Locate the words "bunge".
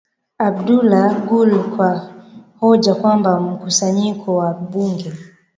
4.53-5.13